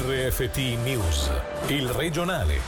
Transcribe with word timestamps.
RFT 0.00 0.58
News, 0.84 1.28
il 1.66 1.88
regionale. 1.88 2.60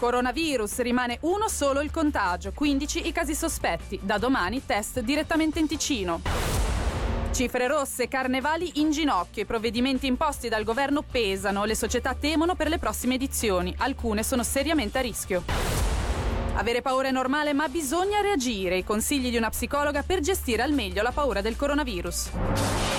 Coronavirus 0.00 0.80
rimane 0.80 1.18
uno 1.20 1.48
solo 1.48 1.80
il 1.80 1.92
contagio, 1.92 2.50
15 2.52 3.06
i 3.06 3.12
casi 3.12 3.36
sospetti. 3.36 4.00
Da 4.02 4.18
domani 4.18 4.66
test 4.66 4.98
direttamente 4.98 5.60
in 5.60 5.68
Ticino. 5.68 6.22
Cifre 7.30 7.68
rosse, 7.68 8.08
carnevali 8.08 8.80
in 8.80 8.90
ginocchio, 8.90 9.42
i 9.42 9.46
provvedimenti 9.46 10.08
imposti 10.08 10.48
dal 10.48 10.64
governo 10.64 11.02
pesano, 11.02 11.64
le 11.64 11.76
società 11.76 12.12
temono 12.14 12.56
per 12.56 12.68
le 12.68 12.78
prossime 12.78 13.14
edizioni, 13.14 13.72
alcune 13.78 14.24
sono 14.24 14.42
seriamente 14.42 14.98
a 14.98 15.02
rischio. 15.02 15.44
Avere 16.54 16.82
paura 16.82 17.06
è 17.06 17.12
normale, 17.12 17.52
ma 17.52 17.68
bisogna 17.68 18.20
reagire. 18.20 18.78
I 18.78 18.84
consigli 18.84 19.30
di 19.30 19.36
una 19.36 19.50
psicologa 19.50 20.02
per 20.02 20.18
gestire 20.18 20.62
al 20.62 20.72
meglio 20.72 21.00
la 21.00 21.12
paura 21.12 21.40
del 21.40 21.54
coronavirus 21.54 22.89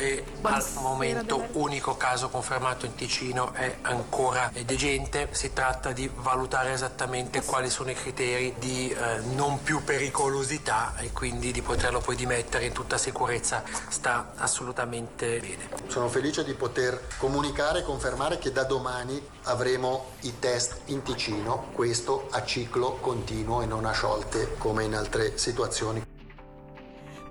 e 0.00 0.24
al 0.40 0.64
momento 0.80 1.46
unico 1.52 1.94
caso 1.94 2.30
confermato 2.30 2.86
in 2.86 2.94
Ticino 2.94 3.52
è 3.52 3.76
ancora 3.82 4.50
degente. 4.64 5.28
Si 5.32 5.52
tratta 5.52 5.92
di 5.92 6.10
valutare 6.12 6.72
esattamente 6.72 7.42
quali 7.42 7.68
sono 7.68 7.90
i 7.90 7.94
criteri 7.94 8.54
di 8.58 8.90
eh, 8.90 9.20
non 9.34 9.62
più 9.62 9.84
pericolosità 9.84 10.94
e 10.96 11.12
quindi 11.12 11.52
di 11.52 11.60
poterlo 11.60 12.00
poi 12.00 12.16
dimettere 12.16 12.64
in 12.64 12.72
tutta 12.72 12.96
sicurezza. 12.96 13.62
Sta 13.88 14.32
assolutamente 14.36 15.38
bene. 15.38 15.68
Sono 15.88 16.08
felice 16.08 16.44
di 16.44 16.54
poter 16.54 17.08
comunicare 17.18 17.80
e 17.80 17.82
confermare 17.82 18.38
che 18.38 18.52
da 18.52 18.64
domani 18.64 19.22
avremo 19.44 20.12
i 20.20 20.38
test 20.38 20.80
in 20.86 21.02
Ticino, 21.02 21.66
questo 21.72 22.28
a 22.30 22.42
ciclo 22.44 22.96
continuo 23.00 23.60
e 23.60 23.66
non 23.66 23.84
a 23.84 23.92
sciolte 23.92 24.54
come 24.56 24.84
in 24.84 24.94
altre 24.94 25.36
situazioni. 25.36 26.09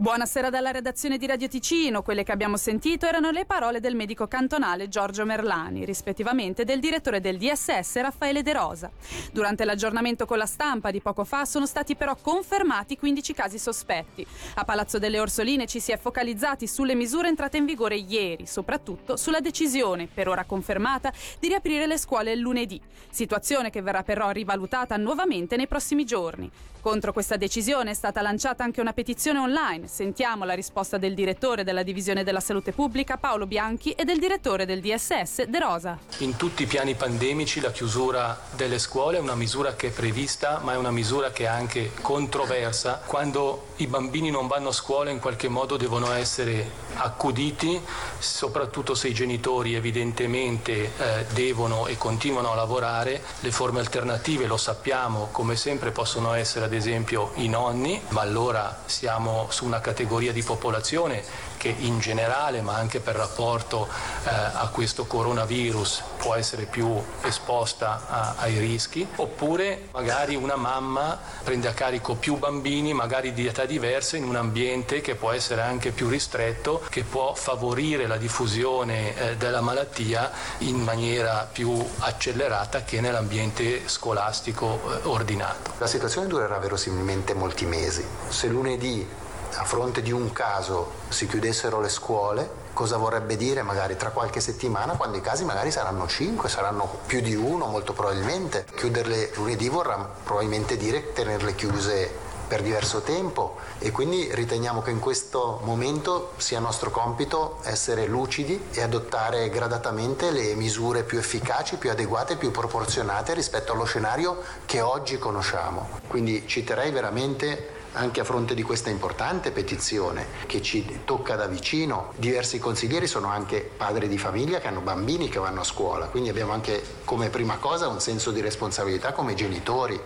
Buonasera 0.01 0.49
dalla 0.49 0.71
redazione 0.71 1.17
di 1.17 1.27
Radio 1.27 1.49
Ticino. 1.49 2.01
Quelle 2.03 2.23
che 2.23 2.31
abbiamo 2.31 2.55
sentito 2.55 3.05
erano 3.05 3.31
le 3.31 3.43
parole 3.43 3.81
del 3.81 3.95
medico 3.95 4.29
cantonale 4.29 4.87
Giorgio 4.87 5.25
Merlani, 5.25 5.83
rispettivamente 5.83 6.63
del 6.63 6.79
direttore 6.79 7.19
del 7.19 7.37
DSS 7.37 7.99
Raffaele 7.99 8.41
De 8.41 8.53
Rosa. 8.53 8.89
Durante 9.33 9.65
l'aggiornamento 9.65 10.25
con 10.25 10.37
la 10.37 10.45
stampa 10.45 10.89
di 10.89 11.01
poco 11.01 11.25
fa 11.25 11.43
sono 11.43 11.65
stati 11.65 11.97
però 11.97 12.15
confermati 12.15 12.97
15 12.97 13.33
casi 13.33 13.59
sospetti. 13.59 14.25
A 14.55 14.63
Palazzo 14.63 14.99
delle 14.99 15.19
Orsoline 15.19 15.65
ci 15.65 15.81
si 15.81 15.91
è 15.91 15.97
focalizzati 15.97 16.65
sulle 16.65 16.95
misure 16.95 17.27
entrate 17.27 17.57
in 17.57 17.65
vigore 17.65 17.97
ieri, 17.97 18.47
soprattutto 18.47 19.17
sulla 19.17 19.41
decisione, 19.41 20.07
per 20.07 20.29
ora 20.29 20.45
confermata, 20.45 21.11
di 21.39 21.49
riaprire 21.49 21.87
le 21.87 21.97
scuole 21.97 22.31
il 22.31 22.39
lunedì. 22.39 22.79
Situazione 23.09 23.69
che 23.69 23.81
verrà 23.81 24.03
però 24.03 24.29
rivalutata 24.29 24.95
nuovamente 24.95 25.57
nei 25.57 25.67
prossimi 25.67 26.05
giorni. 26.05 26.49
Contro 26.79 27.11
questa 27.11 27.35
decisione 27.35 27.91
è 27.91 27.93
stata 27.93 28.21
lanciata 28.21 28.63
anche 28.63 28.79
una 28.79 28.93
petizione 28.93 29.39
online. 29.39 29.87
Sentiamo 29.89 30.45
la 30.45 30.53
risposta 30.53 30.99
del 30.99 31.15
direttore 31.15 31.63
della 31.63 31.81
Divisione 31.81 32.23
della 32.23 32.39
Salute 32.39 32.73
Pubblica 32.73 33.17
Paolo 33.17 33.47
Bianchi 33.47 33.91
e 33.93 34.05
del 34.05 34.19
direttore 34.19 34.67
del 34.67 34.81
DSS 34.81 35.45
De 35.45 35.59
Rosa. 35.59 35.97
In 36.19 36.35
tutti 36.37 36.61
i 36.61 36.67
piani 36.67 36.93
pandemici 36.93 37.59
la 37.59 37.71
chiusura 37.71 38.39
delle 38.55 38.77
scuole 38.77 39.17
è 39.17 39.19
una 39.19 39.33
misura 39.33 39.73
che 39.73 39.87
è 39.87 39.91
prevista, 39.91 40.59
ma 40.63 40.73
è 40.73 40.77
una 40.77 40.91
misura 40.91 41.31
che 41.31 41.45
è 41.45 41.47
anche 41.47 41.91
controversa. 42.01 43.01
Quando 43.03 43.69
i 43.77 43.87
bambini 43.87 44.29
non 44.29 44.47
vanno 44.47 44.69
a 44.69 44.73
scuola 44.73 45.09
in 45.09 45.19
qualche 45.19 45.49
modo 45.49 45.75
devono 45.75 46.11
essere 46.13 46.69
accuditi, 46.93 47.81
soprattutto 48.19 48.93
se 48.93 49.07
i 49.07 49.13
genitori 49.13 49.73
evidentemente 49.73 50.91
eh, 50.97 51.25
devono 51.33 51.87
e 51.87 51.97
continuano 51.97 52.51
a 52.51 52.55
lavorare. 52.55 53.21
Le 53.39 53.51
forme 53.51 53.79
alternative, 53.79 54.45
lo 54.45 54.57
sappiamo, 54.57 55.29
come 55.31 55.55
sempre 55.55 55.91
possono 55.91 56.33
essere 56.33 56.65
ad 56.65 56.73
esempio 56.73 57.31
i 57.35 57.49
nonni, 57.49 57.99
ma 58.09 58.21
allora 58.21 58.83
siamo 58.85 59.47
su 59.49 59.65
una 59.69 59.79
categoria 59.79 60.33
di 60.33 60.41
popolazione 60.41 61.23
che 61.57 61.73
in 61.77 61.99
generale, 61.99 62.61
ma 62.61 62.75
anche 62.75 62.99
per 62.99 63.15
rapporto 63.15 63.87
eh, 63.87 64.29
a 64.29 64.69
questo 64.71 65.05
coronavirus, 65.05 66.03
può 66.17 66.33
essere 66.35 66.63
più 66.63 67.01
esposta 67.21 68.05
a, 68.07 68.33
ai 68.37 68.57
rischi, 68.57 69.07
oppure 69.17 69.89
magari 69.91 70.35
una 70.35 70.55
mamma 70.55 71.19
prende 71.43 71.67
a 71.67 71.73
carico 71.73 72.15
più 72.15 72.37
bambini, 72.37 72.93
magari 72.93 73.33
di 73.33 73.45
età 73.45 73.65
diverse, 73.65 74.17
in 74.17 74.23
un 74.23 74.35
ambiente 74.35 75.01
che 75.01 75.15
può 75.15 75.31
essere 75.31 75.61
anche 75.61 75.91
più 75.91 76.07
ristretto, 76.07 76.81
che 76.89 77.03
può 77.03 77.33
favorire 77.35 78.07
la 78.07 78.17
diffusione 78.17 79.15
eh, 79.15 79.37
della 79.37 79.61
malattia 79.61 80.31
in 80.59 80.77
maniera 80.77 81.47
più 81.51 81.85
accelerata 81.99 82.83
che 82.83 83.01
nell'ambiente 83.01 83.87
scolastico 83.87 84.79
eh, 84.81 85.07
ordinato. 85.07 85.73
La 85.77 85.87
situazione 85.87 86.27
durerà 86.27 86.57
verosimilmente 86.57 87.33
molti 87.33 87.65
mesi. 87.65 88.05
Se 88.29 88.47
lunedì 88.47 89.27
a 89.55 89.63
fronte 89.63 90.01
di 90.01 90.11
un 90.11 90.31
caso 90.31 90.91
si 91.09 91.27
chiudessero 91.27 91.79
le 91.79 91.89
scuole, 91.89 92.67
cosa 92.73 92.97
vorrebbe 92.97 93.35
dire 93.35 93.61
magari 93.61 93.97
tra 93.97 94.09
qualche 94.09 94.39
settimana 94.39 94.93
quando 94.93 95.17
i 95.17 95.21
casi 95.21 95.43
magari 95.43 95.71
saranno 95.71 96.07
5, 96.07 96.47
saranno 96.47 96.99
più 97.05 97.21
di 97.21 97.35
uno 97.35 97.65
molto 97.65 97.93
probabilmente. 97.93 98.65
Chiuderle 98.75 99.31
lunedì 99.35 99.67
vorrà 99.69 99.97
probabilmente 100.23 100.77
dire 100.77 101.13
tenerle 101.13 101.55
chiuse 101.55 102.27
per 102.49 102.63
diverso 102.63 103.01
tempo 103.01 103.57
e 103.77 103.91
quindi 103.91 104.27
riteniamo 104.33 104.81
che 104.81 104.89
in 104.89 104.99
questo 104.99 105.59
momento 105.63 106.31
sia 106.37 106.59
nostro 106.59 106.89
compito 106.89 107.59
essere 107.63 108.07
lucidi 108.07 108.69
e 108.71 108.81
adottare 108.81 109.49
gradatamente 109.49 110.31
le 110.31 110.55
misure 110.55 111.03
più 111.03 111.19
efficaci, 111.19 111.77
più 111.77 111.91
adeguate, 111.91 112.37
più 112.37 112.49
proporzionate 112.49 113.35
rispetto 113.35 113.73
allo 113.73 113.85
scenario 113.85 114.41
che 114.65 114.81
oggi 114.81 115.19
conosciamo. 115.19 115.87
Quindi 116.07 116.47
citerei 116.47 116.89
veramente 116.89 117.77
anche 117.93 118.19
a 118.19 118.23
fronte 118.23 118.53
di 118.53 118.61
questa 118.61 118.89
importante 118.89 119.51
petizione 119.51 120.25
che 120.45 120.61
ci 120.61 121.01
tocca 121.05 121.35
da 121.35 121.47
vicino, 121.47 122.13
diversi 122.15 122.59
consiglieri 122.59 123.07
sono 123.07 123.27
anche 123.27 123.59
padri 123.59 124.07
di 124.07 124.17
famiglia 124.17 124.59
che 124.59 124.67
hanno 124.67 124.81
bambini 124.81 125.29
che 125.29 125.39
vanno 125.39 125.61
a 125.61 125.65
scuola, 125.65 126.07
quindi 126.07 126.29
abbiamo 126.29 126.53
anche 126.53 126.81
come 127.03 127.29
prima 127.29 127.57
cosa 127.57 127.87
un 127.87 127.99
senso 127.99 128.31
di 128.31 128.41
responsabilità 128.41 129.13
come 129.13 129.33
genitori, 129.33 129.99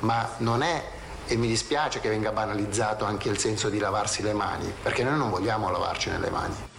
ma 0.00 0.34
non 0.38 0.62
è 0.62 0.84
e 1.26 1.36
mi 1.36 1.46
dispiace 1.46 2.00
che 2.00 2.08
venga 2.08 2.32
banalizzato 2.32 3.04
anche 3.04 3.28
il 3.28 3.38
senso 3.38 3.68
di 3.68 3.78
lavarsi 3.78 4.22
le 4.22 4.32
mani, 4.32 4.72
perché 4.82 5.04
noi 5.04 5.16
non 5.16 5.30
vogliamo 5.30 5.70
lavarci 5.70 6.10
nelle 6.10 6.30
mani. 6.30 6.71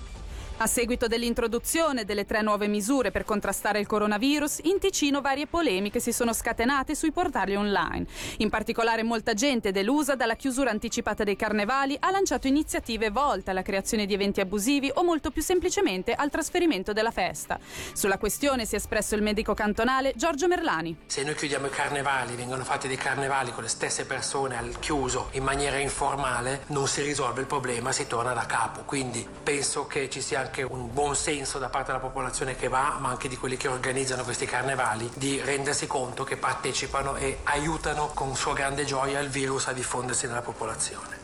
A 0.58 0.68
seguito 0.68 1.08
dell'introduzione 1.08 2.06
delle 2.06 2.26
tre 2.26 2.42
nuove 2.42 2.68
misure 2.68 3.12
per 3.12 3.26
contrastare 3.26 3.80
il 3.80 3.88
coronavirus, 3.88 4.60
in 4.64 4.80
Ticino 4.80 5.20
varie 5.20 5.48
polemiche 5.48 6.00
si 6.00 6.14
sono 6.14 6.32
scatenate 6.32 6.96
sui 6.96 7.12
portali 7.12 7.56
online. 7.56 8.06
In 8.38 8.50
particolare 8.50 9.04
molta 9.04 9.34
gente 9.34 9.72
delusa 9.72 10.16
dalla 10.16 10.36
chiusura 10.36 10.70
anticipata 10.70 11.24
dei 11.24 11.36
carnevali 11.36 11.98
ha 12.00 12.12
lanciato 12.12 12.48
iniziative 12.48 13.10
volte 13.10 13.50
alla 13.50 13.64
creazione 13.64 14.06
di 14.06 14.14
eventi 14.14 14.40
abusivi 14.42 14.90
o 14.94 15.04
molto 15.04 15.32
più 15.32 15.42
semplicemente 15.42 16.14
al 16.14 16.30
trasferimento 16.30 16.94
della 16.94 17.12
festa. 17.12 17.60
Sulla 17.94 18.20
questione 18.20 18.66
si 18.66 18.76
è 18.76 18.78
espresso 18.78 19.16
il 19.16 19.22
medico 19.24 19.54
cantonale 19.54 20.14
Giorgio 20.16 20.48
Merlani. 20.48 20.96
Se 21.08 21.24
noi 21.24 21.36
chiudiamo 21.36 21.66
i 21.66 21.72
carnevali, 21.72 22.36
vengono 22.36 22.64
fatti 22.64 22.88
dei 22.88 22.96
carnevali 22.96 23.52
con 23.52 23.64
le 23.64 23.70
stesse 23.70 24.06
persone 24.06 24.56
al 24.56 24.80
chiuso 24.80 25.30
in 25.32 25.44
maniera 25.44 25.78
informale, 25.80 26.62
non 26.68 26.88
si 26.88 27.02
risolve 27.02 27.42
il 27.42 27.48
problema, 27.48 27.92
si 27.92 28.08
torna 28.08 28.34
da 28.34 28.46
capo. 28.46 28.84
Quindi 28.86 29.28
penso 29.44 29.88
che 29.88 30.10
ci 30.10 30.22
sia 30.22 30.43
anche 30.44 30.62
un 30.62 30.94
buon 30.94 31.16
senso 31.16 31.58
da 31.58 31.70
parte 31.70 31.88
della 31.88 32.04
popolazione 32.04 32.56
che 32.56 32.68
va, 32.68 32.98
ma 33.00 33.10
anche 33.10 33.28
di 33.28 33.38
quelli 33.38 33.58
che 33.58 33.68
organizzano 33.68 34.24
questi 34.24 34.46
carnevali, 34.46 35.10
di 35.16 35.42
rendersi 35.42 35.88
conto 35.88 36.24
che 36.24 36.38
partecipano 36.38 37.16
e 37.16 37.40
aiutano 37.44 38.12
con 38.14 38.36
sua 38.36 38.54
grande 38.54 38.84
gioia 38.86 39.20
il 39.20 39.30
virus 39.30 39.68
a 39.68 39.74
diffondersi 39.74 40.28
nella 40.28 40.42
popolazione. 40.42 41.23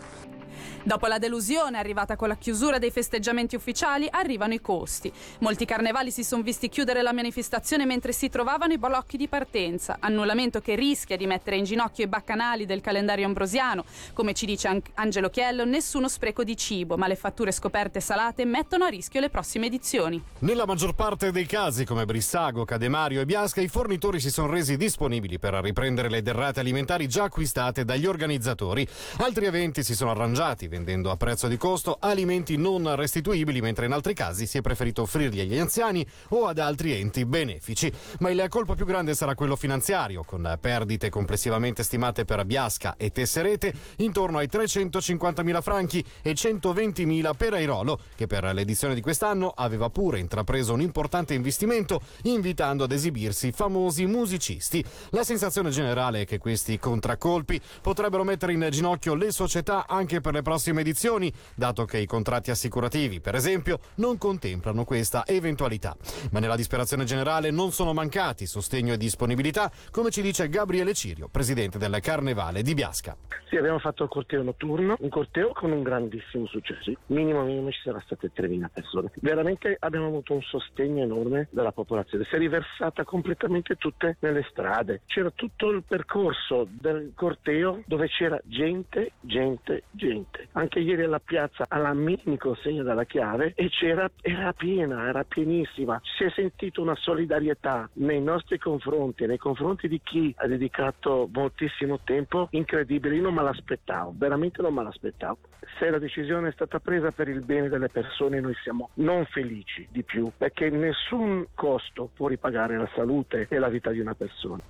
Dopo 0.83 1.07
la 1.07 1.17
delusione 1.17 1.77
arrivata 1.77 2.15
con 2.15 2.29
la 2.29 2.37
chiusura 2.37 2.77
dei 2.77 2.89
festeggiamenti 2.89 3.55
ufficiali, 3.55 4.07
arrivano 4.09 4.53
i 4.53 4.61
costi. 4.61 5.11
Molti 5.39 5.65
carnevali 5.65 6.09
si 6.09 6.23
sono 6.23 6.41
visti 6.41 6.69
chiudere 6.69 7.01
la 7.01 7.11
manifestazione 7.11 7.85
mentre 7.85 8.13
si 8.13 8.29
trovavano 8.29 8.73
i 8.73 8.77
blocchi 8.77 9.17
di 9.17 9.27
partenza, 9.27 9.97
annullamento 9.99 10.61
che 10.61 10.75
rischia 10.75 11.17
di 11.17 11.27
mettere 11.27 11.57
in 11.57 11.65
ginocchio 11.65 12.05
i 12.05 12.07
baccanali 12.07 12.65
del 12.65 12.79
calendario 12.79 13.25
ambrosiano. 13.25 13.83
Come 14.13 14.33
ci 14.33 14.45
dice 14.45 14.81
Angelo 14.93 15.29
Chiello, 15.29 15.65
nessuno 15.65 16.07
spreco 16.07 16.45
di 16.45 16.55
cibo, 16.55 16.95
ma 16.95 17.07
le 17.07 17.15
fatture 17.17 17.51
scoperte 17.51 17.99
salate 17.99 18.45
mettono 18.45 18.85
a 18.85 18.87
rischio 18.87 19.19
le 19.19 19.29
prossime 19.29 19.65
edizioni. 19.65 20.23
Nella 20.39 20.65
maggior 20.65 20.95
parte 20.95 21.31
dei 21.31 21.45
casi, 21.45 21.83
come 21.83 22.05
Brissago, 22.05 22.63
Cademario 22.63 23.19
e 23.19 23.25
Biasca, 23.25 23.59
i 23.59 23.67
fornitori 23.67 24.21
si 24.21 24.31
sono 24.31 24.49
resi 24.49 24.77
disponibili 24.77 25.39
per 25.39 25.55
riprendere 25.55 26.09
le 26.09 26.21
derrate 26.21 26.61
alimentari 26.61 27.07
già 27.07 27.23
acquistate 27.23 27.83
dagli 27.83 28.05
organizzatori. 28.05 28.87
Altri 29.17 29.45
eventi 29.45 29.83
si 29.83 29.93
sono 29.93 30.11
arrangiati 30.11 30.67
vendendo 30.69 31.11
a 31.11 31.17
prezzo 31.17 31.47
di 31.47 31.57
costo 31.57 31.97
alimenti 31.99 32.55
non 32.55 32.95
restituibili, 32.95 33.59
mentre 33.59 33.87
in 33.87 33.91
altri 33.91 34.13
casi 34.13 34.45
si 34.45 34.59
è 34.59 34.61
preferito 34.61 35.01
offrirli 35.01 35.41
agli 35.41 35.57
anziani 35.57 36.05
o 36.29 36.45
ad 36.45 36.59
altri 36.59 36.93
enti 36.93 37.25
benefici. 37.25 37.91
Ma 38.19 38.29
il 38.29 38.45
colpo 38.47 38.75
più 38.75 38.85
grande 38.85 39.15
sarà 39.15 39.35
quello 39.35 39.57
finanziario, 39.57 40.23
con 40.23 40.57
perdite 40.61 41.09
complessivamente 41.09 41.83
stimate 41.83 42.23
per 42.23 42.45
Biasca 42.45 42.95
e 42.95 43.11
Tesserete 43.11 43.73
intorno 43.97 44.37
ai 44.37 44.47
350.000 44.49 45.61
franchi 45.61 46.05
e 46.21 46.33
120.000 46.33 47.35
per 47.35 47.53
Airolo, 47.53 47.99
che 48.15 48.27
per 48.27 48.45
l'edizione 48.53 48.93
di 48.93 49.01
quest'anno 49.01 49.51
aveva 49.53 49.89
pure 49.89 50.19
intrapreso 50.19 50.73
un 50.73 50.81
importante 50.81 51.33
investimento 51.33 51.99
invitando 52.23 52.83
ad 52.83 52.91
esibirsi 52.91 53.51
famosi 53.51 54.05
musicisti. 54.05 54.85
La 55.09 55.23
sensazione 55.23 55.71
generale 55.71 56.21
è 56.21 56.25
che 56.25 56.37
questi 56.37 56.77
contraccolpi 56.77 57.59
potrebbero 57.81 58.23
mettere 58.23 58.53
in 58.53 58.67
ginocchio 58.69 59.15
le 59.15 59.31
società 59.31 59.87
anche 59.87 60.21
per 60.21 60.33
le 60.33 60.41
prossime 60.43 60.57
prossime 60.59 60.81
edizioni, 60.81 61.31
dato 61.55 61.85
che 61.85 61.99
i 61.99 62.05
contratti 62.05 62.51
assicurativi, 62.51 63.21
per 63.21 63.33
esempio, 63.33 63.79
non 63.95 64.17
contemplano 64.17 64.83
questa 64.83 65.25
eventualità. 65.25 65.95
Ma 66.31 66.39
nella 66.39 66.57
disperazione 66.57 67.05
generale 67.05 67.49
non 67.49 67.71
sono 67.71 67.93
mancati 67.93 68.45
sostegno 68.45 68.91
e 68.91 68.97
disponibilità, 68.97 69.71
come 69.89 70.09
ci 70.09 70.21
dice 70.21 70.49
Gabriele 70.49 70.93
Cirio, 70.93 71.29
presidente 71.29 71.77
del 71.77 71.97
Carnevale 72.01 72.61
di 72.61 72.73
Biasca. 72.73 73.15
Sì, 73.47 73.55
abbiamo 73.55 73.79
fatto 73.79 74.03
il 74.03 74.09
corteo 74.09 74.43
notturno, 74.43 74.97
un 74.99 75.07
corteo 75.07 75.53
con 75.53 75.71
un 75.71 75.81
grandissimo 75.81 76.45
successo. 76.47 76.91
Minimo 77.05 77.41
minimo 77.43 77.71
ci 77.71 77.79
saranno 77.81 78.03
state 78.03 78.31
3.000 78.35 78.67
persone. 78.73 79.11
Veramente 79.21 79.77
abbiamo 79.79 80.07
avuto 80.07 80.33
un 80.33 80.41
sostegno 80.41 81.01
enorme 81.01 81.47
dalla 81.51 81.71
popolazione. 81.71 82.25
Si 82.25 82.35
è 82.35 82.37
riversata 82.37 83.05
completamente 83.05 83.75
tutte 83.75 84.17
nelle 84.19 84.45
strade. 84.49 85.03
C'era 85.05 85.31
tutto 85.31 85.69
il 85.69 85.83
percorso 85.87 86.67
del 86.69 87.13
corteo 87.15 87.81
dove 87.85 88.09
c'era 88.09 88.37
gente, 88.43 89.13
gente, 89.21 89.83
gente. 89.91 90.48
Anche 90.53 90.79
ieri 90.79 91.03
alla 91.03 91.19
piazza 91.19 91.65
alla 91.67 91.93
mini 91.93 92.37
consegna 92.37 92.83
della 92.83 93.03
chiave 93.03 93.53
e 93.55 93.69
c'era, 93.69 94.09
era 94.21 94.51
piena, 94.53 95.07
era 95.07 95.23
pienissima. 95.23 96.01
Si 96.17 96.23
è 96.23 96.31
sentita 96.31 96.81
una 96.81 96.95
solidarietà 96.95 97.89
nei 97.93 98.21
nostri 98.21 98.57
confronti, 98.57 99.25
nei 99.25 99.37
confronti 99.37 99.87
di 99.87 100.01
chi 100.03 100.33
ha 100.37 100.47
dedicato 100.47 101.29
moltissimo 101.31 101.99
tempo 102.03 102.47
incredibile. 102.51 103.15
Io 103.15 103.21
non 103.21 103.35
me 103.35 103.43
l'aspettavo, 103.43 104.13
veramente 104.17 104.61
non 104.61 104.73
me 104.73 104.83
l'aspettavo. 104.83 105.37
Se 105.77 105.89
la 105.89 105.99
decisione 105.99 106.49
è 106.49 106.51
stata 106.51 106.79
presa 106.79 107.11
per 107.11 107.27
il 107.27 107.45
bene 107.45 107.69
delle 107.69 107.89
persone, 107.89 108.39
noi 108.39 108.55
siamo 108.63 108.89
non 108.95 109.25
felici 109.25 109.87
di 109.91 110.03
più, 110.03 110.31
perché 110.35 110.69
nessun 110.69 111.45
costo 111.53 112.09
può 112.13 112.27
ripagare 112.27 112.75
la 112.75 112.89
salute 112.95 113.45
e 113.49 113.59
la 113.59 113.69
vita 113.69 113.91
di 113.91 113.99
una 113.99 114.15
persona. 114.15 114.63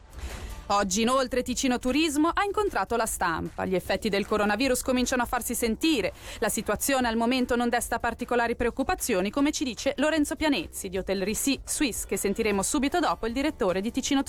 Oggi 0.71 1.01
inoltre 1.01 1.41
Ticino 1.41 1.79
Turismo 1.79 2.27
ha 2.27 2.43
incontrato 2.43 2.95
la 2.95 3.07
stampa. 3.07 3.65
Gli 3.65 3.73
effetti 3.73 4.07
del 4.07 4.27
coronavirus 4.27 4.83
cominciano 4.83 5.23
a 5.23 5.25
farsi 5.25 5.55
sentire. 5.55 6.13
La 6.37 6.49
situazione 6.49 7.07
al 7.07 7.15
momento 7.15 7.55
non 7.55 7.69
desta 7.69 7.97
particolari 7.97 8.55
preoccupazioni, 8.55 9.31
come 9.31 9.51
ci 9.51 9.63
dice 9.63 9.93
Lorenzo 9.97 10.35
Pianezzi 10.35 10.87
di 10.89 10.99
Hotel 10.99 11.23
Risi 11.23 11.59
Suisse, 11.65 12.05
che 12.07 12.17
sentiremo 12.17 12.61
subito 12.61 12.99
dopo 12.99 13.25
il 13.25 13.33
direttore 13.33 13.81
di 13.81 13.89
Ticino 13.89 14.21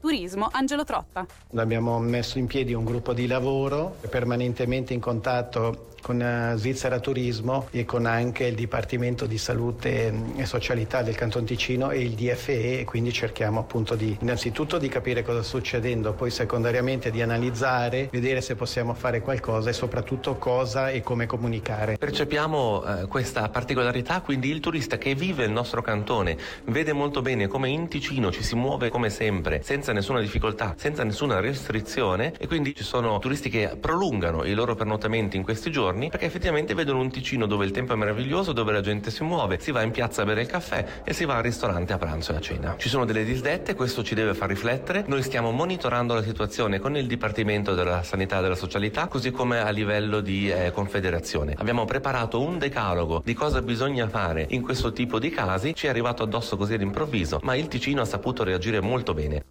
Turismo, 0.00 0.48
Angelo 0.50 0.82
Trotta. 0.82 1.24
Abbiamo 1.54 2.00
messo 2.00 2.38
in 2.38 2.46
piedi 2.46 2.74
un 2.74 2.84
gruppo 2.84 3.12
di 3.12 3.28
lavoro 3.28 3.96
permanentemente 4.10 4.94
in 4.94 5.00
contatto 5.00 5.92
con 6.04 6.20
eh, 6.20 6.52
Svizzera 6.56 7.00
Turismo 7.00 7.68
e 7.70 7.86
con 7.86 8.04
anche 8.04 8.44
il 8.44 8.54
Dipartimento 8.54 9.24
di 9.24 9.38
Salute 9.38 10.12
e 10.36 10.44
Socialità 10.44 11.00
del 11.02 11.14
Canton 11.14 11.46
Ticino 11.46 11.90
e 11.90 12.02
il 12.02 12.10
DFE 12.10 12.80
e 12.80 12.84
quindi 12.84 13.10
cerchiamo 13.10 13.60
appunto 13.60 13.94
di 13.94 14.14
innanzitutto 14.20 14.76
di 14.76 14.88
capire 14.88 15.22
cosa 15.22 15.42
sta 15.42 15.56
succedendo, 15.84 16.14
poi 16.14 16.30
secondariamente 16.30 17.10
di 17.10 17.20
analizzare, 17.20 18.08
vedere 18.10 18.40
se 18.40 18.54
possiamo 18.54 18.94
fare 18.94 19.20
qualcosa 19.20 19.68
e 19.68 19.72
soprattutto 19.74 20.36
cosa 20.36 20.88
e 20.88 21.02
come 21.02 21.26
comunicare. 21.26 21.98
Percepiamo 21.98 22.84
eh, 22.84 23.06
questa 23.06 23.48
particolarità, 23.50 24.22
quindi 24.22 24.50
il 24.50 24.60
turista 24.60 24.96
che 24.96 25.14
vive 25.14 25.44
il 25.44 25.50
nostro 25.50 25.82
cantone 25.82 26.36
vede 26.64 26.92
molto 26.94 27.20
bene 27.20 27.46
come 27.48 27.68
in 27.68 27.88
Ticino 27.88 28.32
ci 28.32 28.42
si 28.42 28.54
muove 28.54 28.88
come 28.88 29.10
sempre, 29.10 29.60
senza 29.62 29.92
nessuna 29.92 30.20
difficoltà, 30.20 30.74
senza 30.78 31.04
nessuna 31.04 31.40
restrizione 31.40 32.32
e 32.38 32.46
quindi 32.46 32.74
ci 32.74 32.84
sono 32.84 33.18
turisti 33.18 33.50
che 33.50 33.76
prolungano 33.78 34.44
i 34.44 34.54
loro 34.54 34.74
pernottamenti 34.74 35.36
in 35.36 35.42
questi 35.42 35.70
giorni 35.70 36.08
perché 36.08 36.24
effettivamente 36.24 36.72
vedono 36.72 37.00
un 37.00 37.10
Ticino 37.10 37.46
dove 37.46 37.66
il 37.66 37.72
tempo 37.72 37.92
è 37.92 37.96
meraviglioso, 37.96 38.52
dove 38.52 38.72
la 38.72 38.80
gente 38.80 39.10
si 39.10 39.22
muove, 39.22 39.58
si 39.60 39.70
va 39.70 39.82
in 39.82 39.90
piazza 39.90 40.22
a 40.22 40.24
bere 40.24 40.42
il 40.42 40.46
caffè 40.46 41.02
e 41.04 41.12
si 41.12 41.26
va 41.26 41.36
al 41.36 41.42
ristorante 41.42 41.92
a 41.92 41.98
pranzo 41.98 42.32
e 42.32 42.36
a 42.36 42.40
cena. 42.40 42.74
Ci 42.78 42.88
sono 42.88 43.04
delle 43.04 43.24
disdette, 43.24 43.74
questo 43.74 44.02
ci 44.02 44.14
deve 44.14 44.34
far 44.34 44.48
riflettere. 44.48 45.04
Noi 45.06 45.22
stiamo 45.22 45.50
monitorando 45.50 45.73
la 46.14 46.22
situazione 46.22 46.78
con 46.78 46.96
il 46.96 47.06
Dipartimento 47.06 47.74
della 47.74 48.02
Sanità 48.02 48.38
e 48.38 48.42
della 48.42 48.54
Socialità, 48.54 49.06
così 49.08 49.30
come 49.30 49.60
a 49.60 49.70
livello 49.70 50.20
di 50.20 50.50
eh, 50.50 50.70
confederazione. 50.72 51.54
Abbiamo 51.58 51.84
preparato 51.84 52.40
un 52.40 52.58
decalogo 52.58 53.22
di 53.24 53.34
cosa 53.34 53.60
bisogna 53.60 54.08
fare 54.08 54.46
in 54.50 54.62
questo 54.62 54.92
tipo 54.92 55.18
di 55.18 55.30
casi, 55.30 55.74
ci 55.74 55.86
è 55.86 55.88
arrivato 55.88 56.22
addosso 56.22 56.56
così 56.56 56.74
all'improvviso, 56.74 57.40
ma 57.42 57.54
il 57.56 57.68
Ticino 57.68 58.02
ha 58.02 58.04
saputo 58.04 58.44
reagire 58.44 58.80
molto 58.80 59.14
bene. 59.14 59.44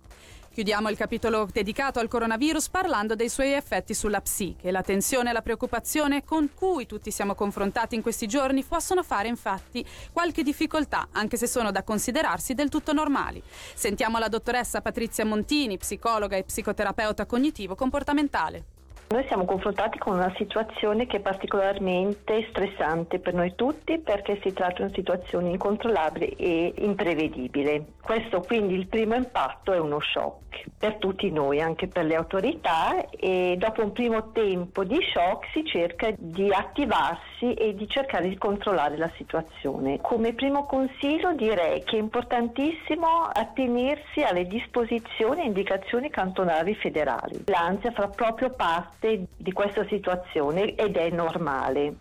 Chiudiamo 0.54 0.88
il 0.90 0.98
capitolo 0.98 1.50
dedicato 1.52 1.98
al 1.98 2.08
coronavirus 2.08 2.70
parlando 2.70 3.16
dei 3.16 3.28
suoi 3.28 3.54
effetti 3.54 3.96
sulla 3.96 4.22
psiche. 4.22 4.70
La 4.70 4.84
tensione 4.84 5.32
e 5.32 5.34
la 5.34 5.42
preoccupazione 5.42 6.24
con 6.24 6.52
cui 6.54 6.86
tutti 6.86 7.10
siamo 7.10 7.34
confrontati 7.34 7.96
in 7.96 8.04
questi 8.04 8.28
giorni 8.28 8.64
possono 8.64 9.02
fare 9.02 9.28
infatti 9.28 9.84
qualche 10.12 10.44
difficoltà, 10.44 11.08
anche 11.14 11.38
se 11.38 11.48
sono 11.48 11.72
da 11.72 11.82
considerarsi 11.82 12.54
del 12.54 12.70
tutto 12.70 12.94
normali. 12.94 13.42
Sentiamo 13.74 14.20
la 14.20 14.28
dottoressa 14.28 14.82
Patrizia 14.82 15.26
Montini, 15.26 15.80
psicologa 15.80 16.38
e 16.38 16.44
psicoterapeuta 16.44 17.26
cognitivo-comportamentale. 17.26 18.83
Noi 19.10 19.26
siamo 19.28 19.46
confrontati 19.46 20.00
con 20.00 20.14
una 20.14 20.34
situazione 20.38 21.06
che 21.06 21.18
è 21.18 21.20
particolarmente 21.20 22.48
stressante 22.50 23.20
per 23.20 23.34
noi 23.34 23.54
tutti 23.56 24.00
perché 24.00 24.40
si 24.42 24.54
tratta 24.54 24.78
di 24.78 24.82
una 24.84 24.94
situazione 24.94 25.50
incontrollabile 25.50 26.36
e 26.36 26.74
imprevedibile. 26.78 27.86
Questo 28.02 28.42
quindi 28.42 28.74
il 28.74 28.88
primo 28.88 29.16
impatto 29.16 29.72
è 29.72 29.80
uno 29.80 30.00
shock 30.00 30.66
per 30.78 30.96
tutti 30.96 31.32
noi, 31.32 31.62
anche 31.62 31.88
per 31.88 32.06
le 32.06 32.16
autorità 32.16 33.10
e 33.10 33.56
dopo 33.58 33.84
un 33.84 33.92
primo 33.92 34.32
tempo 34.32 34.84
di 34.84 35.00
shock 35.14 35.48
si 35.52 35.64
cerca 35.66 36.12
di 36.18 36.52
attivarsi 36.52 37.54
e 37.54 37.74
di 37.76 37.88
cercare 37.88 38.30
di 38.30 38.38
controllare 38.38 38.98
la 38.98 39.12
situazione. 39.16 40.00
Come 40.02 40.34
primo 40.34 40.66
consiglio 40.66 41.34
direi 41.34 41.84
che 41.84 41.98
è 41.98 42.00
importantissimo 42.00 43.30
attenersi 43.32 44.22
alle 44.24 44.48
disposizioni 44.48 45.42
e 45.42 45.46
indicazioni 45.46 46.10
cantonali 46.10 46.76
federali. 46.76 47.44
L'ansia 47.46 47.92
fa 47.92 48.08
proprio 48.08 48.50
parte 48.50 49.03
parte 49.04 49.28
di 49.36 49.52
questa 49.52 49.86
situazione 49.88 50.76
ed 50.76 50.96
è 50.96 51.10
normale. 51.10 51.96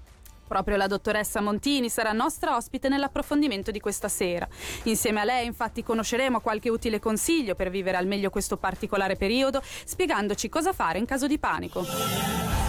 Proprio 0.46 0.76
la 0.76 0.86
dottoressa 0.86 1.40
Montini 1.40 1.88
sarà 1.88 2.12
nostra 2.12 2.56
ospite 2.56 2.88
nell'approfondimento 2.88 3.70
di 3.70 3.80
questa 3.80 4.08
sera. 4.08 4.46
Insieme 4.84 5.20
a 5.20 5.24
lei 5.24 5.46
infatti 5.46 5.82
conosceremo 5.82 6.40
qualche 6.40 6.68
utile 6.68 7.00
consiglio 7.00 7.54
per 7.54 7.70
vivere 7.70 7.96
al 7.96 8.06
meglio 8.06 8.30
questo 8.30 8.58
particolare 8.58 9.16
periodo, 9.16 9.62
spiegandoci 9.62 10.48
cosa 10.48 10.72
fare 10.72 10.98
in 10.98 11.06
caso 11.06 11.26
di 11.26 11.38
panico. 11.38 12.61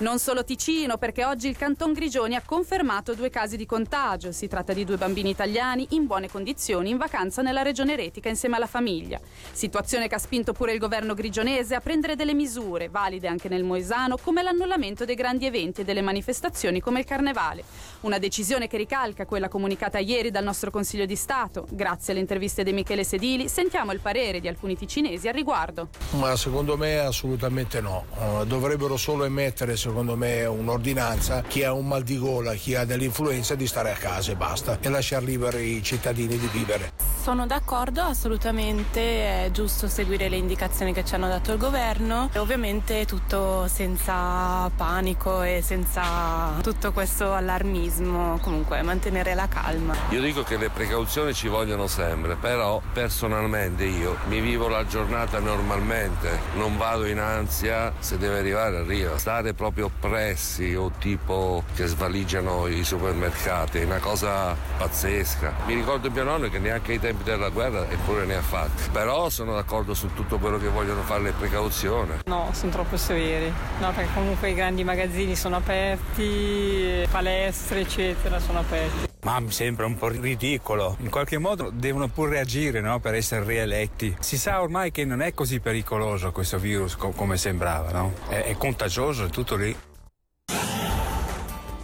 Non 0.00 0.18
solo 0.18 0.44
Ticino, 0.44 0.96
perché 0.96 1.26
oggi 1.26 1.46
il 1.46 1.58
Canton 1.58 1.92
Grigioni 1.92 2.34
ha 2.34 2.40
confermato 2.42 3.12
due 3.12 3.28
casi 3.28 3.58
di 3.58 3.66
contagio. 3.66 4.32
Si 4.32 4.48
tratta 4.48 4.72
di 4.72 4.86
due 4.86 4.96
bambini 4.96 5.28
italiani 5.28 5.88
in 5.90 6.06
buone 6.06 6.30
condizioni 6.30 6.88
in 6.88 6.96
vacanza 6.96 7.42
nella 7.42 7.60
regione 7.60 7.96
Retica 7.96 8.30
insieme 8.30 8.56
alla 8.56 8.66
famiglia. 8.66 9.20
Situazione 9.52 10.08
che 10.08 10.14
ha 10.14 10.18
spinto 10.18 10.54
pure 10.54 10.72
il 10.72 10.78
governo 10.78 11.12
grigionese 11.12 11.74
a 11.74 11.80
prendere 11.80 12.16
delle 12.16 12.32
misure, 12.32 12.88
valide 12.88 13.28
anche 13.28 13.50
nel 13.50 13.62
Moesano, 13.62 14.16
come 14.16 14.42
l'annullamento 14.42 15.04
dei 15.04 15.14
grandi 15.14 15.44
eventi 15.44 15.82
e 15.82 15.84
delle 15.84 16.00
manifestazioni 16.00 16.80
come 16.80 17.00
il 17.00 17.04
Carnevale. 17.04 17.62
Una 18.00 18.16
decisione 18.16 18.68
che 18.68 18.78
ricalca 18.78 19.26
quella 19.26 19.48
comunicata 19.48 19.98
ieri 19.98 20.30
dal 20.30 20.44
nostro 20.44 20.70
Consiglio 20.70 21.04
di 21.04 21.16
Stato. 21.16 21.66
Grazie 21.68 22.12
alle 22.14 22.22
interviste 22.22 22.62
di 22.62 22.72
Michele 22.72 23.04
Sedili, 23.04 23.50
sentiamo 23.50 23.92
il 23.92 24.00
parere 24.00 24.40
di 24.40 24.48
alcuni 24.48 24.78
ticinesi 24.78 25.28
al 25.28 25.34
riguardo. 25.34 25.88
Ma 26.12 26.34
secondo 26.36 26.78
me 26.78 27.00
assolutamente 27.00 27.82
no. 27.82 28.06
Uh, 28.16 28.46
dovrebbero 28.46 28.96
solo 28.96 29.24
emettere, 29.24 29.72
secondo 29.72 29.88
me, 29.92 30.44
un'ordinanza. 30.44 31.42
Chi 31.42 31.64
ha 31.64 31.72
un 31.72 31.86
mal 31.86 32.02
di 32.02 32.18
gola, 32.18 32.54
chi 32.54 32.74
ha 32.74 32.84
dell'influenza, 32.84 33.54
di 33.54 33.66
stare 33.66 33.90
a 33.90 33.96
casa 33.96 34.32
e 34.32 34.36
basta. 34.36 34.78
E 34.80 34.88
lasciare 34.88 35.24
liberi 35.24 35.76
i 35.76 35.82
cittadini 35.82 36.38
di 36.38 36.48
vivere. 36.52 37.09
Sono 37.20 37.46
d'accordo, 37.46 38.00
assolutamente 38.00 39.44
è 39.44 39.50
giusto 39.52 39.88
seguire 39.88 40.30
le 40.30 40.36
indicazioni 40.36 40.94
che 40.94 41.04
ci 41.04 41.14
hanno 41.14 41.28
dato 41.28 41.52
il 41.52 41.58
governo. 41.58 42.30
E 42.32 42.38
ovviamente 42.38 43.04
tutto 43.04 43.68
senza 43.68 44.70
panico 44.74 45.42
e 45.42 45.60
senza 45.62 46.54
tutto 46.62 46.92
questo 46.92 47.34
allarmismo 47.34 48.38
comunque 48.40 48.80
mantenere 48.80 49.34
la 49.34 49.46
calma. 49.48 49.94
Io 50.08 50.22
dico 50.22 50.42
che 50.44 50.56
le 50.56 50.70
precauzioni 50.70 51.34
ci 51.34 51.48
vogliono 51.48 51.86
sempre, 51.88 52.36
però 52.36 52.80
personalmente 52.90 53.84
io 53.84 54.16
mi 54.28 54.40
vivo 54.40 54.68
la 54.68 54.86
giornata 54.86 55.40
normalmente, 55.40 56.40
non 56.54 56.78
vado 56.78 57.04
in 57.04 57.18
ansia, 57.18 57.92
se 57.98 58.16
deve 58.16 58.38
arrivare 58.38 58.78
arriva. 58.78 59.18
Stare 59.18 59.52
proprio 59.52 59.86
oppressi 59.86 60.74
o 60.74 60.90
tipo 60.98 61.64
che 61.74 61.84
svaligiano 61.84 62.66
i 62.66 62.82
supermercati 62.82 63.80
è 63.80 63.84
una 63.84 63.98
cosa 63.98 64.56
pazzesca. 64.78 65.52
Mi 65.66 65.74
ricordo 65.74 66.10
mio 66.10 66.24
nonno 66.24 66.48
che 66.48 66.58
neanche 66.58 66.92
ai 66.92 66.98
tempi 66.98 67.08
della 67.22 67.48
guerra 67.48 67.88
eppure 67.88 68.24
ne 68.24 68.36
ha 68.36 68.42
fatti. 68.42 68.88
Però 68.90 69.28
sono 69.28 69.54
d'accordo 69.54 69.94
su 69.94 70.12
tutto 70.14 70.38
quello 70.38 70.58
che 70.58 70.68
vogliono 70.68 71.02
fare 71.02 71.22
le 71.22 71.32
precauzioni. 71.32 72.12
No, 72.26 72.50
sono 72.52 72.72
troppo 72.72 72.96
severi. 72.96 73.52
No, 73.80 73.92
perché 73.92 74.10
comunque 74.14 74.50
i 74.50 74.54
grandi 74.54 74.84
magazzini 74.84 75.36
sono 75.36 75.56
aperti, 75.56 77.06
palestre 77.10 77.80
eccetera 77.80 78.38
sono 78.40 78.60
aperti. 78.60 79.08
Ma 79.22 79.38
mi 79.38 79.50
sembra 79.50 79.84
un 79.84 79.96
po' 79.96 80.08
ridicolo. 80.08 80.96
In 81.00 81.10
qualche 81.10 81.36
modo 81.36 81.70
devono 81.72 82.08
pur 82.08 82.30
reagire 82.30 82.80
no? 82.80 83.00
per 83.00 83.14
essere 83.14 83.44
rieletti. 83.44 84.16
Si 84.18 84.38
sa 84.38 84.62
ormai 84.62 84.90
che 84.90 85.04
non 85.04 85.20
è 85.20 85.34
così 85.34 85.60
pericoloso 85.60 86.32
questo 86.32 86.58
virus 86.58 86.96
co- 86.96 87.10
come 87.10 87.36
sembrava, 87.36 87.90
no? 87.90 88.14
È, 88.28 88.42
è 88.44 88.56
contagioso, 88.56 89.26
è 89.26 89.28
tutto 89.28 89.56
lì. 89.56 89.76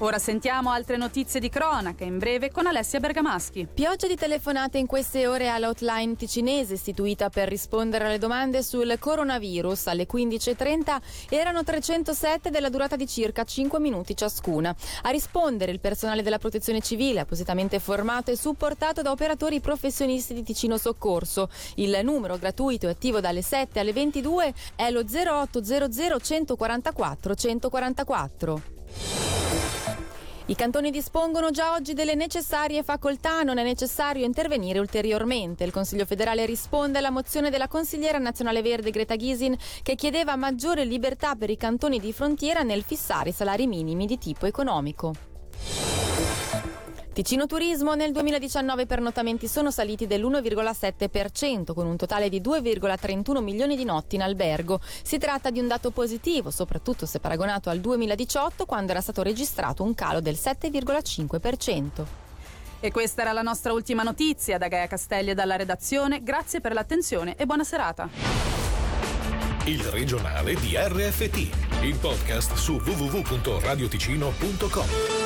Ora 0.00 0.18
sentiamo 0.18 0.72
altre 0.72 0.98
notizie 0.98 1.40
di 1.40 1.48
cronaca 1.48 2.04
in 2.04 2.18
breve 2.18 2.50
con 2.50 2.66
Alessia 2.66 3.00
Bergamaschi. 3.00 3.66
Pioggia 3.72 4.06
di 4.06 4.14
telefonate 4.14 4.76
in 4.76 4.84
queste 4.84 5.26
ore 5.26 5.48
all'outline 5.48 6.16
ticinese 6.16 6.74
istituita 6.74 7.30
per 7.30 7.48
rispondere 7.48 8.04
alle 8.04 8.18
domande 8.18 8.62
sul 8.62 8.94
coronavirus 8.98 9.86
alle 9.86 10.06
15.30 10.06 11.00
erano 11.30 11.64
307 11.64 12.50
della 12.50 12.68
durata 12.68 12.94
di 12.94 13.06
circa 13.06 13.44
5 13.44 13.80
minuti 13.80 14.14
ciascuna. 14.14 14.76
A 15.00 15.08
rispondere 15.08 15.72
il 15.72 15.80
personale 15.80 16.22
della 16.22 16.36
protezione 16.36 16.82
civile 16.82 17.20
appositamente 17.20 17.78
formato 17.78 18.30
e 18.30 18.36
supportato 18.36 19.00
da 19.00 19.12
operatori 19.12 19.60
professionisti 19.60 20.34
di 20.34 20.42
Ticino 20.42 20.76
Soccorso. 20.76 21.48
Il 21.76 21.98
numero 22.02 22.36
gratuito 22.36 22.86
e 22.86 22.90
attivo 22.90 23.20
dalle 23.20 23.40
7 23.40 23.80
alle 23.80 23.94
22 23.94 24.52
è 24.76 24.90
lo 24.90 25.00
0800 25.00 26.18
144 26.20 27.34
144. 27.34 29.25
I 30.48 30.54
cantoni 30.54 30.92
dispongono 30.92 31.50
già 31.50 31.72
oggi 31.72 31.92
delle 31.92 32.14
necessarie 32.14 32.84
facoltà, 32.84 33.42
non 33.42 33.58
è 33.58 33.64
necessario 33.64 34.24
intervenire 34.24 34.78
ulteriormente. 34.78 35.64
Il 35.64 35.72
Consiglio 35.72 36.06
federale 36.06 36.46
risponde 36.46 36.98
alla 36.98 37.10
mozione 37.10 37.50
della 37.50 37.66
consigliera 37.66 38.18
nazionale 38.18 38.62
verde 38.62 38.92
Greta 38.92 39.16
Gysin 39.16 39.56
che 39.82 39.96
chiedeva 39.96 40.36
maggiore 40.36 40.84
libertà 40.84 41.34
per 41.34 41.50
i 41.50 41.56
cantoni 41.56 41.98
di 41.98 42.12
frontiera 42.12 42.62
nel 42.62 42.84
fissare 42.84 43.32
salari 43.32 43.66
minimi 43.66 44.06
di 44.06 44.18
tipo 44.18 44.46
economico. 44.46 45.14
Ticino 47.16 47.46
Turismo 47.46 47.94
nel 47.94 48.12
2019 48.12 48.82
i 48.82 48.86
pernottamenti 48.86 49.48
sono 49.48 49.70
saliti 49.70 50.06
dell'1,7% 50.06 51.72
con 51.72 51.86
un 51.86 51.96
totale 51.96 52.28
di 52.28 52.42
2,31 52.42 53.42
milioni 53.42 53.74
di 53.74 53.84
notti 53.84 54.16
in 54.16 54.22
albergo. 54.22 54.80
Si 55.02 55.16
tratta 55.16 55.48
di 55.48 55.58
un 55.58 55.66
dato 55.66 55.92
positivo, 55.92 56.50
soprattutto 56.50 57.06
se 57.06 57.18
paragonato 57.18 57.70
al 57.70 57.80
2018 57.80 58.66
quando 58.66 58.90
era 58.90 59.00
stato 59.00 59.22
registrato 59.22 59.82
un 59.82 59.94
calo 59.94 60.20
del 60.20 60.34
7,5%. 60.34 62.04
E 62.80 62.90
questa 62.90 63.22
era 63.22 63.32
la 63.32 63.40
nostra 63.40 63.72
ultima 63.72 64.02
notizia 64.02 64.58
da 64.58 64.68
Gaia 64.68 64.86
Castelli 64.86 65.30
e 65.30 65.34
dalla 65.34 65.56
redazione. 65.56 66.22
Grazie 66.22 66.60
per 66.60 66.74
l'attenzione 66.74 67.34
e 67.36 67.46
buona 67.46 67.64
serata. 67.64 68.10
Il 69.64 69.82
regionale 69.84 70.52
di 70.56 70.76
RFT, 70.76 71.48
il 71.80 71.96
podcast 71.98 72.52
su 72.56 72.74
www.radioticino.com. 72.74 75.25